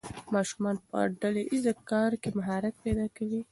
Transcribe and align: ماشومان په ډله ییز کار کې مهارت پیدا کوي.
ماشومان 0.35 0.75
په 0.89 0.99
ډله 1.19 1.41
ییز 1.51 1.65
کار 1.91 2.11
کې 2.21 2.29
مهارت 2.37 2.75
پیدا 2.83 3.05
کوي. 3.17 3.41